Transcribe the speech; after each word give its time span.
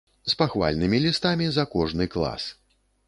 З 0.31 0.37
пахвальнымі 0.39 1.01
лістамі 1.05 1.49
за 1.59 1.67
кожны 1.75 2.11
клас. 2.17 2.51